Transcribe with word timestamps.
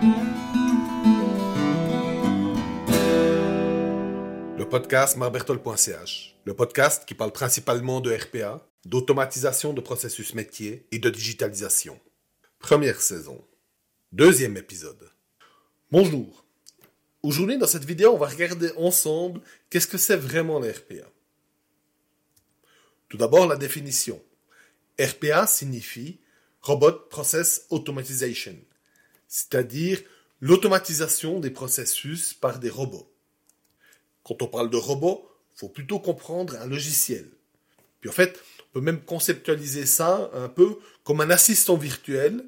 Le 0.00 0.06
podcast 4.70 5.16
marbertol.ch, 5.16 6.36
le 6.44 6.54
podcast 6.54 7.04
qui 7.04 7.14
parle 7.14 7.32
principalement 7.32 8.00
de 8.00 8.14
RPA, 8.14 8.64
d'automatisation 8.84 9.72
de 9.72 9.80
processus 9.80 10.34
métier 10.34 10.86
et 10.92 11.00
de 11.00 11.10
digitalisation. 11.10 11.98
Première 12.60 13.00
saison. 13.00 13.44
Deuxième 14.12 14.56
épisode. 14.56 15.10
Bonjour. 15.90 16.44
Aujourd'hui, 17.24 17.58
dans 17.58 17.66
cette 17.66 17.84
vidéo, 17.84 18.12
on 18.12 18.18
va 18.18 18.28
regarder 18.28 18.70
ensemble 18.76 19.40
qu'est-ce 19.68 19.88
que 19.88 19.98
c'est 19.98 20.16
vraiment 20.16 20.60
la 20.60 20.70
RPA. 20.70 21.10
Tout 23.08 23.16
d'abord, 23.16 23.48
la 23.48 23.56
définition. 23.56 24.22
RPA 25.00 25.48
signifie 25.48 26.20
Robot 26.60 26.92
Process 27.10 27.66
Automatization, 27.70 28.54
c'est-à-dire 29.28 30.00
l'automatisation 30.40 31.40
des 31.40 31.50
processus 31.50 32.34
par 32.34 32.58
des 32.58 32.70
robots. 32.70 33.12
Quand 34.24 34.42
on 34.42 34.48
parle 34.48 34.70
de 34.70 34.76
robot, 34.76 35.28
il 35.54 35.58
faut 35.58 35.68
plutôt 35.68 36.00
comprendre 36.00 36.56
un 36.56 36.66
logiciel. 36.66 37.28
Puis 38.00 38.10
en 38.10 38.12
fait, 38.12 38.40
on 38.60 38.72
peut 38.74 38.80
même 38.80 39.02
conceptualiser 39.02 39.86
ça 39.86 40.30
un 40.32 40.48
peu 40.48 40.78
comme 41.04 41.20
un 41.20 41.30
assistant 41.30 41.76
virtuel 41.76 42.44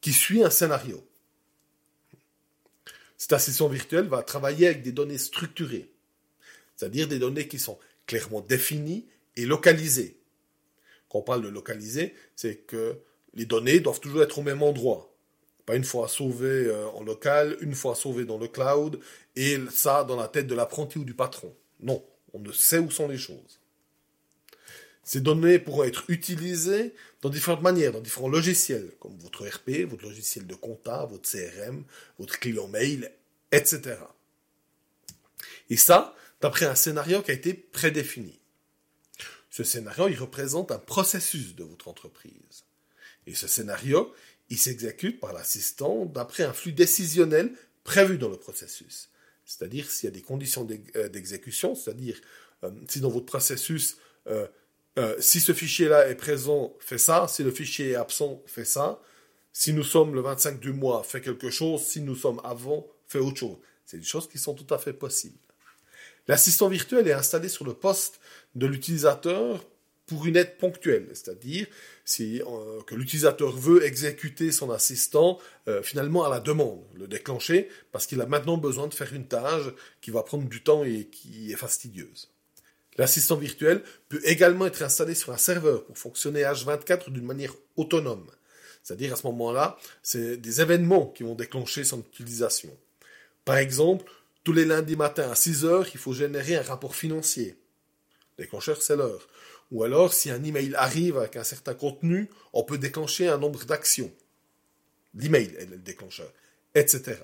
qui 0.00 0.12
suit 0.12 0.42
un 0.42 0.50
scénario. 0.50 1.04
Cet 3.16 3.32
assistant 3.32 3.68
virtuel 3.68 4.06
va 4.06 4.22
travailler 4.22 4.68
avec 4.68 4.82
des 4.82 4.92
données 4.92 5.18
structurées, 5.18 5.90
c'est-à-dire 6.76 7.08
des 7.08 7.18
données 7.18 7.48
qui 7.48 7.58
sont 7.58 7.78
clairement 8.06 8.40
définies 8.40 9.06
et 9.36 9.44
localisées. 9.44 10.18
Quand 11.08 11.18
on 11.18 11.22
parle 11.22 11.42
de 11.42 11.48
localiser, 11.48 12.14
c'est 12.36 12.56
que 12.58 12.98
les 13.34 13.44
données 13.44 13.80
doivent 13.80 14.00
toujours 14.00 14.22
être 14.22 14.38
au 14.38 14.42
même 14.42 14.62
endroit. 14.62 15.12
Pas 15.68 15.76
une 15.76 15.84
fois 15.84 16.08
sauvées 16.08 16.64
euh, 16.64 16.88
en 16.94 17.04
local, 17.04 17.58
une 17.60 17.74
fois 17.74 17.94
sauvées 17.94 18.24
dans 18.24 18.38
le 18.38 18.48
cloud, 18.48 18.98
et 19.36 19.58
ça 19.70 20.02
dans 20.02 20.16
la 20.16 20.26
tête 20.26 20.46
de 20.46 20.54
l'apprenti 20.54 20.96
ou 20.96 21.04
du 21.04 21.12
patron. 21.12 21.54
Non, 21.80 22.02
on 22.32 22.38
ne 22.38 22.50
sait 22.52 22.78
où 22.78 22.90
sont 22.90 23.06
les 23.06 23.18
choses. 23.18 23.60
Ces 25.04 25.20
données 25.20 25.58
pourront 25.58 25.84
être 25.84 26.04
utilisées 26.08 26.94
dans 27.20 27.28
différentes 27.28 27.60
manières, 27.60 27.92
dans 27.92 28.00
différents 28.00 28.30
logiciels, 28.30 28.92
comme 28.98 29.18
votre 29.18 29.46
RP, 29.46 29.86
votre 29.86 30.04
logiciel 30.04 30.46
de 30.46 30.54
compta, 30.54 31.04
votre 31.04 31.28
CRM, 31.30 31.84
votre 32.18 32.38
client 32.38 32.68
mail, 32.68 33.12
etc. 33.52 33.96
Et 35.68 35.76
ça, 35.76 36.14
d'après 36.40 36.64
un 36.64 36.76
scénario 36.76 37.20
qui 37.20 37.30
a 37.30 37.34
été 37.34 37.52
prédéfini. 37.52 38.40
Ce 39.50 39.64
scénario, 39.64 40.08
il 40.08 40.18
représente 40.18 40.72
un 40.72 40.78
processus 40.78 41.54
de 41.54 41.64
votre 41.64 41.88
entreprise. 41.88 42.64
Et 43.26 43.34
ce 43.34 43.46
scénario, 43.46 44.14
il 44.50 44.58
s'exécute 44.58 45.20
par 45.20 45.32
l'assistant 45.32 46.06
d'après 46.06 46.42
un 46.42 46.52
flux 46.52 46.72
décisionnel 46.72 47.52
prévu 47.84 48.18
dans 48.18 48.28
le 48.28 48.36
processus. 48.36 49.10
C'est-à-dire 49.44 49.90
s'il 49.90 50.08
y 50.08 50.12
a 50.12 50.14
des 50.14 50.22
conditions 50.22 50.66
euh, 50.96 51.08
d'exécution, 51.08 51.74
c'est-à-dire 51.74 52.20
euh, 52.64 52.70
si 52.88 53.00
dans 53.00 53.10
votre 53.10 53.26
processus 53.26 53.96
euh, 54.26 54.46
si 55.20 55.40
ce 55.40 55.52
fichier-là 55.52 56.08
est 56.08 56.16
présent, 56.16 56.74
fais 56.80 56.98
ça. 56.98 57.28
Si 57.28 57.44
le 57.44 57.52
fichier 57.52 57.90
est 57.90 57.94
absent, 57.94 58.42
fais 58.46 58.64
ça. 58.64 59.00
Si 59.52 59.72
nous 59.72 59.84
sommes 59.84 60.14
le 60.14 60.20
25 60.20 60.58
du 60.58 60.72
mois, 60.72 61.04
fais 61.04 61.20
quelque 61.20 61.50
chose. 61.50 61.82
Si 61.82 62.00
nous 62.00 62.16
sommes 62.16 62.40
avant, 62.42 62.86
fais 63.06 63.20
autre 63.20 63.38
chose. 63.38 63.58
C'est 63.86 63.98
des 63.98 64.04
choses 64.04 64.28
qui 64.28 64.38
sont 64.38 64.54
tout 64.54 64.72
à 64.74 64.78
fait 64.78 64.92
possibles. 64.92 65.38
L'assistant 66.26 66.68
virtuel 66.68 67.06
est 67.06 67.12
installé 67.12 67.48
sur 67.48 67.64
le 67.64 67.74
poste 67.74 68.20
de 68.54 68.66
l'utilisateur 68.66 69.64
pour 70.08 70.26
une 70.26 70.36
aide 70.36 70.56
ponctuelle, 70.56 71.06
c'est-à-dire 71.12 71.66
euh, 72.20 72.82
que 72.86 72.94
l'utilisateur 72.94 73.52
veut 73.52 73.84
exécuter 73.84 74.50
son 74.50 74.70
assistant 74.70 75.38
euh, 75.68 75.82
finalement 75.82 76.24
à 76.24 76.30
la 76.30 76.40
demande, 76.40 76.82
le 76.94 77.06
déclencher 77.06 77.68
parce 77.92 78.06
qu'il 78.06 78.20
a 78.20 78.26
maintenant 78.26 78.56
besoin 78.56 78.88
de 78.88 78.94
faire 78.94 79.12
une 79.12 79.26
tâche 79.26 79.66
qui 80.00 80.10
va 80.10 80.22
prendre 80.22 80.48
du 80.48 80.62
temps 80.62 80.82
et 80.82 81.04
qui 81.04 81.52
est 81.52 81.56
fastidieuse. 81.56 82.30
L'assistant 82.96 83.36
virtuel 83.36 83.82
peut 84.08 84.20
également 84.24 84.66
être 84.66 84.82
installé 84.82 85.14
sur 85.14 85.32
un 85.32 85.36
serveur 85.36 85.84
pour 85.84 85.98
fonctionner 85.98 86.42
H24 86.42 87.10
d'une 87.10 87.26
manière 87.26 87.54
autonome. 87.76 88.26
C'est-à-dire 88.82 89.12
à 89.12 89.16
ce 89.16 89.26
moment-là, 89.26 89.78
c'est 90.02 90.38
des 90.38 90.60
événements 90.62 91.06
qui 91.06 91.22
vont 91.22 91.34
déclencher 91.34 91.84
son 91.84 92.00
utilisation. 92.00 92.74
Par 93.44 93.58
exemple, 93.58 94.10
tous 94.42 94.54
les 94.54 94.64
lundis 94.64 94.96
matins 94.96 95.30
à 95.30 95.34
6 95.34 95.66
heures, 95.66 95.86
il 95.92 96.00
faut 96.00 96.14
générer 96.14 96.56
un 96.56 96.62
rapport 96.62 96.96
financier. 96.96 97.56
Déclencheur, 98.38 98.80
c'est 98.80 98.96
l'heure. 98.96 99.28
Ou 99.70 99.84
alors, 99.84 100.14
si 100.14 100.30
un 100.30 100.42
email 100.42 100.74
arrive 100.74 101.18
avec 101.18 101.36
un 101.36 101.44
certain 101.44 101.74
contenu, 101.74 102.30
on 102.52 102.64
peut 102.64 102.78
déclencher 102.78 103.28
un 103.28 103.38
nombre 103.38 103.64
d'actions. 103.64 104.10
L'email 105.14 105.54
est 105.58 105.66
le 105.66 105.76
déclencheur, 105.76 106.32
etc. 106.74 107.16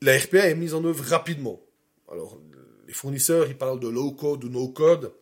La 0.00 0.16
RPA 0.18 0.48
est 0.48 0.54
mise 0.54 0.74
en 0.74 0.84
œuvre 0.84 1.04
rapidement. 1.04 1.60
Alors, 2.10 2.40
les 2.86 2.92
fournisseurs, 2.92 3.48
ils 3.48 3.56
parlent 3.56 3.80
de 3.80 3.88
low 3.88 4.12
code 4.12 4.44
ou 4.44 4.48
no 4.48 4.68
code. 4.68 5.12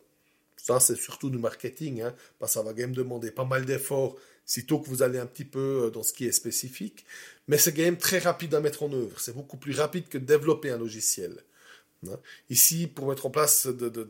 Ça, 0.55 0.79
c'est 0.79 0.95
surtout 0.95 1.29
du 1.29 1.37
marketing, 1.37 2.01
hein, 2.01 2.15
parce 2.39 2.51
que 2.51 2.59
ça 2.59 2.63
va 2.63 2.71
quand 2.71 2.79
même 2.79 2.95
demander 2.95 3.31
pas 3.31 3.45
mal 3.45 3.65
d'efforts, 3.65 4.15
sitôt 4.45 4.79
que 4.79 4.89
vous 4.89 5.01
allez 5.01 5.19
un 5.19 5.25
petit 5.25 5.45
peu 5.45 5.85
euh, 5.85 5.89
dans 5.89 6.03
ce 6.03 6.13
qui 6.13 6.25
est 6.25 6.31
spécifique. 6.31 7.05
Mais 7.47 7.57
c'est 7.57 7.73
quand 7.73 7.83
même 7.83 7.97
très 7.97 8.19
rapide 8.19 8.53
à 8.55 8.59
mettre 8.59 8.83
en 8.83 8.91
œuvre. 8.91 9.19
C'est 9.19 9.35
beaucoup 9.35 9.57
plus 9.57 9.79
rapide 9.79 10.07
que 10.09 10.17
de 10.17 10.25
développer 10.25 10.69
un 10.69 10.77
logiciel. 10.77 11.43
Hein? 12.05 12.19
Ici, 12.49 12.87
pour 12.87 13.07
mettre 13.07 13.25
en 13.25 13.29
place 13.29 13.67
de, 13.67 14.07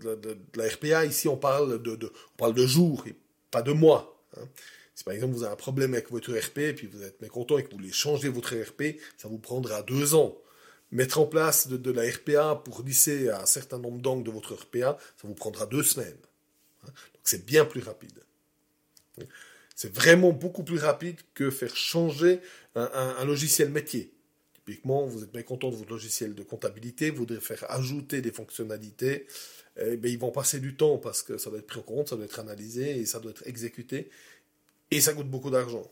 la 0.56 0.68
RPA, 0.68 1.06
ici, 1.06 1.28
on 1.28 1.38
parle 1.38 1.82
de, 1.82 2.66
jours 2.66 3.06
et 3.08 3.16
pas 3.52 3.62
de 3.62 3.72
mois. 3.72 4.22
Hein. 4.38 4.48
Si 4.96 5.04
par 5.04 5.14
exemple 5.14 5.36
vous 5.36 5.44
avez 5.44 5.54
un 5.54 5.58
problème 5.58 5.94
avec 5.94 6.10
votre 6.10 6.34
RP, 6.34 6.58
et 6.58 6.74
puis 6.74 6.88
vous 6.88 7.04
êtes 7.04 7.22
mécontent 7.22 7.60
et 7.60 7.64
que 7.64 7.70
vous 7.70 7.78
voulez 7.78 7.92
changer 7.92 8.30
votre 8.30 8.56
RP, 8.56 9.00
ça 9.18 9.28
vous 9.28 9.38
prendra 9.38 9.84
deux 9.84 10.16
ans 10.16 10.36
mettre 10.92 11.20
en 11.20 11.26
place 11.26 11.68
de, 11.68 11.92
la 11.92 12.10
RPA 12.10 12.62
pour 12.64 12.82
lisser 12.82 13.30
un 13.30 13.46
certain 13.46 13.78
nombre 13.78 14.02
d'angles 14.02 14.24
de 14.24 14.32
votre 14.32 14.56
RPA, 14.56 14.98
ça 15.18 15.28
vous 15.28 15.34
prendra 15.34 15.66
deux 15.66 15.84
semaines. 15.84 16.18
Hein. 16.84 16.88
Donc 16.88 17.22
c'est 17.24 17.46
bien 17.46 17.66
plus 17.66 17.82
rapide. 17.82 18.20
C'est 19.76 19.94
vraiment 19.94 20.32
beaucoup 20.32 20.64
plus 20.64 20.80
rapide 20.80 21.18
que 21.34 21.52
faire 21.52 21.76
changer 21.76 22.40
un, 22.76 23.26
logiciel 23.26 23.70
métier. 23.70 24.12
Typiquement, 24.68 25.06
vous 25.06 25.24
êtes 25.24 25.34
mécontent 25.34 25.70
de 25.70 25.78
votre 25.78 25.90
logiciel 25.90 26.36
de 26.36 26.44
comptabilité, 26.44 27.10
vous 27.10 27.26
devez 27.26 27.40
faire 27.40 27.64
ajouter 27.72 28.20
des 28.22 28.34
fonctionnalités, 28.34 29.26
eh 29.78 29.96
bien, 29.96 30.12
ils 30.12 30.20
vont 30.20 30.32
passer 30.32 30.60
du 30.60 30.76
temps 30.76 30.98
parce 30.98 31.24
que 31.24 31.38
ça 31.38 31.50
doit 31.50 31.60
être 31.60 31.68
pris 31.68 31.80
en 31.80 31.84
compte, 31.84 32.10
ça 32.10 32.18
doit 32.18 32.26
être 32.26 32.40
analysé 32.40 33.00
et 33.00 33.06
ça 33.06 33.22
doit 33.22 33.32
être 33.32 33.48
exécuté. 33.48 34.10
Et 34.92 35.00
ça 35.00 35.14
coûte 35.14 35.30
beaucoup 35.30 35.50
d'argent. 35.50 35.90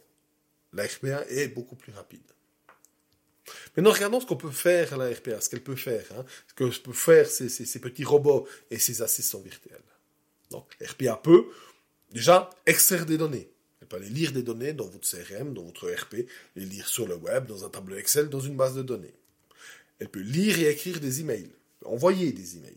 La 0.73 0.83
RPA 0.83 1.23
est 1.29 1.47
beaucoup 1.47 1.77
plus 1.77 1.93
rapide. 1.93 2.19
Maintenant, 3.77 3.93
regardons 3.93 4.19
ce 4.19 4.25
qu'on 4.25 4.35
peut 4.35 4.51
faire 4.51 4.97
la 4.97 5.09
RPA, 5.09 5.39
ce 5.39 5.49
qu'elle 5.49 5.63
peut 5.63 5.77
faire, 5.77 6.05
hein, 6.17 6.25
ce 6.49 6.53
que 6.53 6.77
peut 6.79 6.91
faire 6.91 7.27
ces, 7.27 7.47
ces, 7.47 7.79
petits 7.79 8.03
robots 8.03 8.45
et 8.71 8.77
ces 8.77 9.01
assistants 9.01 9.39
virtuels. 9.39 9.79
Donc, 10.51 10.65
RPA 10.85 11.15
peut 11.15 11.45
déjà 12.11 12.49
extraire 12.65 13.05
des 13.05 13.17
données. 13.17 13.49
Elle 13.85 13.89
peut 13.89 14.03
aller 14.03 14.09
lire 14.09 14.31
des 14.31 14.41
données 14.41 14.73
dans 14.73 14.87
votre 14.87 15.07
CRM, 15.07 15.53
dans 15.53 15.61
votre 15.61 15.87
RP, 15.87 16.25
les 16.55 16.65
lire 16.65 16.87
sur 16.87 17.07
le 17.07 17.13
web, 17.13 17.45
dans 17.45 17.65
un 17.65 17.69
tableau 17.69 17.95
Excel, 17.97 18.29
dans 18.29 18.39
une 18.39 18.57
base 18.57 18.73
de 18.73 18.81
données. 18.81 19.13
Elle 19.99 20.09
peut 20.09 20.21
lire 20.21 20.57
et 20.57 20.71
écrire 20.71 20.99
des 20.99 21.21
emails, 21.21 21.51
envoyer 21.85 22.31
des 22.31 22.57
emails. 22.57 22.73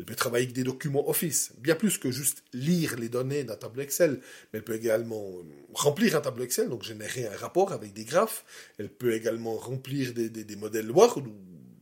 Elle 0.00 0.04
peut 0.04 0.16
travailler 0.16 0.46
avec 0.46 0.56
des 0.56 0.64
documents 0.64 1.08
Office, 1.08 1.52
bien 1.58 1.76
plus 1.76 1.96
que 1.96 2.10
juste 2.10 2.42
lire 2.52 2.96
les 2.96 3.08
données 3.08 3.44
d'un 3.44 3.54
tableau 3.54 3.82
Excel. 3.82 4.20
Mais 4.52 4.58
elle 4.58 4.64
peut 4.64 4.74
également 4.74 5.30
remplir 5.74 6.16
un 6.16 6.20
tableau 6.20 6.42
Excel, 6.42 6.68
donc 6.68 6.82
générer 6.82 7.28
un 7.28 7.36
rapport 7.36 7.70
avec 7.70 7.92
des 7.92 8.04
graphes. 8.04 8.44
Elle 8.78 8.88
peut 8.88 9.12
également 9.12 9.54
remplir 9.58 10.12
des, 10.12 10.28
des, 10.28 10.56
modèles 10.56 10.90
Word 10.90 11.18
ou 11.18 11.22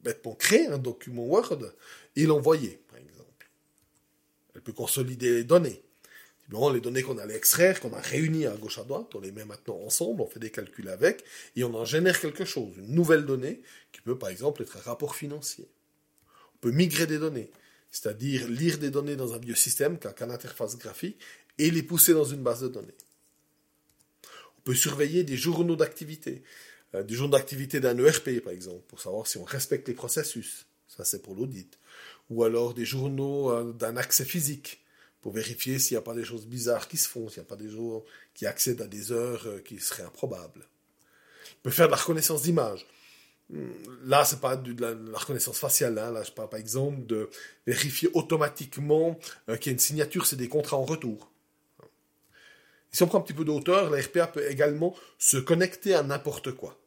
bêtement 0.02 0.34
créer 0.34 0.66
un 0.66 0.76
document 0.76 1.24
Word 1.24 1.72
et 2.14 2.26
l'envoyer, 2.26 2.78
par 2.88 2.98
exemple. 2.98 3.50
Elle 4.54 4.60
peut 4.60 4.74
consolider 4.74 5.32
les 5.32 5.44
données. 5.44 5.82
Les 6.50 6.80
données 6.80 7.02
qu'on 7.02 7.18
allait 7.18 7.36
extraire, 7.36 7.80
qu'on 7.80 7.92
a 7.92 8.00
réunies 8.00 8.46
à 8.46 8.56
gauche 8.56 8.78
à 8.78 8.84
droite, 8.84 9.14
on 9.14 9.20
les 9.20 9.32
met 9.32 9.44
maintenant 9.44 9.78
ensemble, 9.84 10.22
on 10.22 10.26
fait 10.26 10.40
des 10.40 10.50
calculs 10.50 10.88
avec, 10.88 11.24
et 11.56 11.64
on 11.64 11.74
en 11.74 11.84
génère 11.84 12.20
quelque 12.20 12.44
chose, 12.44 12.74
une 12.78 12.94
nouvelle 12.94 13.26
donnée, 13.26 13.60
qui 13.92 14.00
peut 14.00 14.16
par 14.16 14.30
exemple 14.30 14.62
être 14.62 14.76
un 14.76 14.80
rapport 14.80 15.14
financier. 15.14 15.68
On 16.56 16.58
peut 16.60 16.70
migrer 16.70 17.06
des 17.06 17.18
données 17.18 17.50
c'est-à-dire 17.90 18.48
lire 18.48 18.78
des 18.78 18.90
données 18.90 19.16
dans 19.16 19.34
un 19.34 19.38
biosystème 19.38 19.98
qui 19.98 20.06
a 20.06 20.12
qu'une 20.12 20.30
interface 20.30 20.76
graphique 20.76 21.18
et 21.58 21.70
les 21.70 21.82
pousser 21.82 22.12
dans 22.12 22.24
une 22.24 22.42
base 22.42 22.60
de 22.60 22.68
données. 22.68 22.94
On 24.58 24.60
peut 24.62 24.74
surveiller 24.74 25.24
des 25.24 25.36
journaux 25.36 25.76
d'activité, 25.76 26.42
euh, 26.94 27.02
des 27.02 27.14
journaux 27.14 27.36
d'activité 27.36 27.80
d'un 27.80 27.98
ERP 27.98 28.40
par 28.40 28.52
exemple, 28.52 28.82
pour 28.88 29.00
savoir 29.00 29.26
si 29.26 29.38
on 29.38 29.44
respecte 29.44 29.88
les 29.88 29.94
processus, 29.94 30.66
ça 30.86 31.04
c'est 31.04 31.22
pour 31.22 31.34
l'audit, 31.34 31.78
ou 32.30 32.44
alors 32.44 32.74
des 32.74 32.84
journaux 32.84 33.50
euh, 33.50 33.72
d'un 33.72 33.96
accès 33.96 34.24
physique, 34.24 34.80
pour 35.20 35.32
vérifier 35.32 35.78
s'il 35.78 35.96
n'y 35.96 35.98
a 35.98 36.02
pas 36.02 36.14
des 36.14 36.24
choses 36.24 36.46
bizarres 36.46 36.88
qui 36.88 36.96
se 36.96 37.08
font, 37.08 37.28
s'il 37.28 37.40
n'y 37.40 37.46
a 37.46 37.48
pas 37.48 37.56
des 37.56 37.70
gens 37.70 38.04
qui 38.34 38.46
accèdent 38.46 38.82
à 38.82 38.86
des 38.86 39.12
heures 39.12 39.46
euh, 39.46 39.60
qui 39.60 39.80
seraient 39.80 40.04
improbables. 40.04 40.68
On 41.58 41.62
peut 41.62 41.70
faire 41.70 41.86
de 41.86 41.92
la 41.92 41.96
reconnaissance 41.96 42.42
d'image. 42.42 42.86
Là, 44.04 44.24
c'est 44.24 44.40
pas 44.40 44.56
de 44.56 44.80
la, 44.80 45.18
reconnaissance 45.18 45.58
faciale. 45.58 45.98
Hein. 45.98 46.12
Là, 46.12 46.22
je 46.22 46.30
parle 46.30 46.50
par 46.50 46.60
exemple 46.60 47.06
de 47.06 47.30
vérifier 47.66 48.10
automatiquement 48.12 49.18
euh, 49.48 49.56
qu'il 49.56 49.70
y 49.70 49.72
a 49.72 49.74
une 49.74 49.78
signature, 49.78 50.26
c'est 50.26 50.36
des 50.36 50.48
contrats 50.48 50.76
en 50.76 50.84
retour. 50.84 51.32
si 52.92 53.02
on 53.02 53.06
prend 53.06 53.18
un 53.18 53.22
petit 53.22 53.32
peu 53.32 53.44
d'auteur, 53.44 53.90
la 53.90 54.00
RPA 54.00 54.26
peut 54.26 54.50
également 54.50 54.94
se 55.18 55.38
connecter 55.38 55.94
à 55.94 56.02
n'importe 56.02 56.52
quoi. 56.52 56.78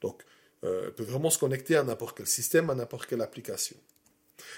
Donc, 0.00 0.24
euh, 0.64 0.86
elle 0.86 0.94
peut 0.94 1.04
vraiment 1.04 1.30
se 1.30 1.38
connecter 1.38 1.76
à 1.76 1.82
n'importe 1.82 2.16
quel 2.16 2.26
système, 2.26 2.70
à 2.70 2.74
n'importe 2.74 3.06
quelle 3.06 3.20
application. 3.20 3.76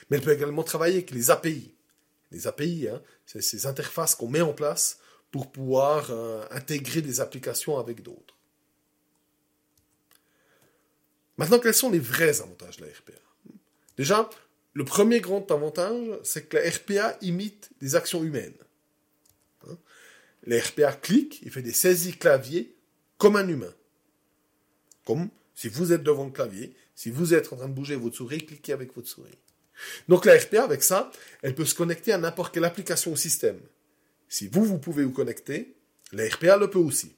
Mais 0.09 0.17
elle 0.17 0.23
peut 0.23 0.33
également 0.33 0.63
travailler 0.63 0.97
avec 0.97 1.11
les 1.11 1.31
API. 1.31 1.76
Les 2.33 2.47
API, 2.47 2.89
hein, 2.89 3.01
ces 3.27 3.67
interfaces 3.67 4.15
qu'on 4.15 4.29
met 4.29 4.41
en 4.41 4.53
place 4.53 4.99
pour 5.31 5.51
pouvoir 5.53 6.11
euh, 6.11 6.45
intégrer 6.51 7.03
des 7.03 7.21
applications 7.21 7.79
avec 7.79 8.03
d'autres. 8.03 8.37
Maintenant, 11.37 11.59
quels 11.59 11.75
sont 11.75 11.91
les 11.91 11.99
vrais 11.99 12.41
avantages 12.41 12.79
de 12.79 12.87
la 12.87 12.93
RPA 12.93 13.21
Déjà, 13.97 14.31
le 14.73 14.85
premier 14.85 15.21
grand 15.21 15.51
avantage, 15.51 16.19
c'est 16.23 16.49
que 16.49 16.57
la 16.57 16.69
RPA 16.69 17.17
imite 17.21 17.71
des 17.81 17.95
actions 17.95 18.23
humaines. 18.23 18.57
Hein? 19.69 19.77
la 20.47 20.61
RPA 20.61 20.93
clique, 20.93 21.41
il 21.43 21.51
fait 21.51 21.63
des 21.63 21.73
saisies 21.73 22.17
clavier 22.17 22.75
comme 23.19 23.37
un 23.37 23.49
humain. 23.49 23.75
Comme 25.05 25.29
si 25.55 25.69
vous 25.69 25.93
êtes 25.93 26.03
devant 26.03 26.25
le 26.25 26.31
clavier, 26.31 26.75
si 26.95 27.11
vous 27.11 27.35
êtes 27.35 27.53
en 27.53 27.57
train 27.57 27.69
de 27.69 27.75
bouger 27.75 27.97
votre 27.97 28.17
souris, 28.17 28.45
cliquez 28.45 28.73
avec 28.73 28.95
votre 28.95 29.09
souris. 29.09 29.39
Donc 30.09 30.25
la 30.25 30.37
RPA, 30.37 30.65
avec 30.65 30.83
ça, 30.83 31.11
elle 31.43 31.55
peut 31.55 31.65
se 31.65 31.75
connecter 31.75 32.13
à 32.13 32.19
n'importe 32.19 32.55
quelle 32.55 32.65
application 32.65 33.13
ou 33.13 33.17
système. 33.17 33.59
Si 34.29 34.49
vous, 34.49 34.65
vous 34.65 34.79
pouvez 34.79 35.05
vous 35.05 35.13
connecter, 35.13 35.77
la 36.13 36.29
RPA 36.29 36.57
le 36.57 36.71
peut 36.71 36.79
aussi. 36.79 37.15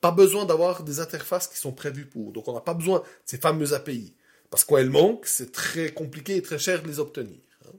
Pas 0.00 0.10
besoin 0.10 0.44
d'avoir 0.44 0.82
des 0.82 1.00
interfaces 1.00 1.48
qui 1.48 1.58
sont 1.58 1.72
prévues 1.72 2.06
pour. 2.06 2.32
Donc 2.32 2.48
on 2.48 2.54
n'a 2.54 2.60
pas 2.60 2.74
besoin 2.74 3.00
de 3.00 3.04
ces 3.24 3.38
fameuses 3.38 3.74
API. 3.74 4.14
Parce 4.50 4.64
qu'elles 4.64 4.80
elles 4.80 4.90
manquent, 4.90 5.26
c'est 5.26 5.52
très 5.52 5.90
compliqué 5.90 6.36
et 6.36 6.42
très 6.42 6.58
cher 6.58 6.82
de 6.82 6.88
les 6.88 7.00
obtenir. 7.00 7.40
Hein. 7.66 7.72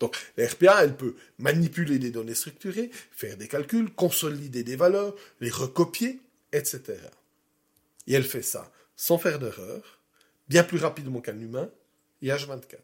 Donc 0.00 0.16
la 0.36 0.46
RPA, 0.46 0.84
elle 0.84 0.96
peut 0.96 1.14
manipuler 1.38 1.98
des 1.98 2.10
données 2.10 2.34
structurées, 2.34 2.90
faire 3.10 3.36
des 3.36 3.48
calculs, 3.48 3.92
consolider 3.92 4.64
des 4.64 4.76
valeurs, 4.76 5.14
les 5.40 5.50
recopier, 5.50 6.20
etc. 6.52 6.82
Et 8.06 8.14
elle 8.14 8.24
fait 8.24 8.42
ça 8.42 8.70
sans 8.96 9.18
faire 9.18 9.38
d'erreur, 9.38 9.98
bien 10.48 10.62
plus 10.62 10.78
rapidement 10.78 11.20
qu'un 11.20 11.38
humain, 11.40 11.68
et 12.22 12.28
H24. 12.28 12.78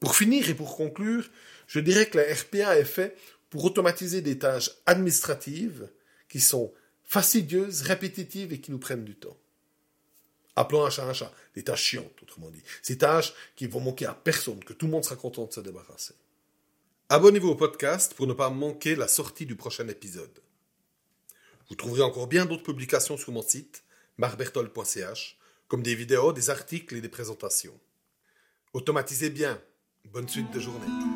Pour 0.00 0.16
finir 0.16 0.48
et 0.48 0.54
pour 0.54 0.76
conclure, 0.76 1.28
je 1.66 1.80
dirais 1.80 2.08
que 2.08 2.18
la 2.18 2.34
RPA 2.34 2.78
est 2.78 2.84
faite 2.84 3.18
pour 3.50 3.64
automatiser 3.64 4.20
des 4.20 4.38
tâches 4.38 4.70
administratives 4.86 5.88
qui 6.28 6.40
sont 6.40 6.72
fastidieuses, 7.04 7.82
répétitives 7.82 8.52
et 8.52 8.60
qui 8.60 8.70
nous 8.70 8.78
prennent 8.78 9.04
du 9.04 9.14
temps. 9.14 9.36
Appelons 10.56 10.84
un 10.84 10.90
chat 10.90 11.04
un 11.04 11.12
chat, 11.12 11.32
des 11.54 11.64
tâches 11.64 11.82
chiantes, 11.82 12.22
autrement 12.22 12.50
dit. 12.50 12.62
Ces 12.82 12.98
tâches 12.98 13.32
qui 13.56 13.66
vont 13.66 13.80
manquer 13.80 14.06
à 14.06 14.14
personne, 14.14 14.62
que 14.62 14.72
tout 14.72 14.86
le 14.86 14.92
monde 14.92 15.04
sera 15.04 15.16
content 15.16 15.46
de 15.46 15.52
se 15.52 15.60
débarrasser. 15.60 16.14
Abonnez-vous 17.08 17.48
au 17.48 17.54
podcast 17.54 18.14
pour 18.14 18.26
ne 18.26 18.32
pas 18.32 18.50
manquer 18.50 18.96
la 18.96 19.08
sortie 19.08 19.46
du 19.46 19.56
prochain 19.56 19.88
épisode. 19.88 20.40
Vous 21.68 21.76
trouverez 21.76 22.02
encore 22.02 22.26
bien 22.26 22.46
d'autres 22.46 22.62
publications 22.62 23.16
sur 23.16 23.32
mon 23.32 23.42
site, 23.42 23.84
marbertol.ch, 24.18 25.38
comme 25.68 25.82
des 25.82 25.94
vidéos, 25.94 26.32
des 26.32 26.50
articles 26.50 26.96
et 26.96 27.00
des 27.00 27.08
présentations. 27.08 27.78
Automatisez 28.72 29.30
bien. 29.30 29.60
Bonne 30.04 30.28
suite 30.28 30.50
de 30.52 30.60
journée. 30.60 31.13